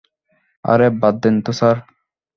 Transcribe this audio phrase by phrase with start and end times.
[0.65, 1.77] আরে, বাদ দেন তো, স্যার!